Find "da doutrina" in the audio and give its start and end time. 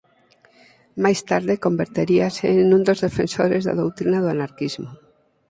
3.63-4.17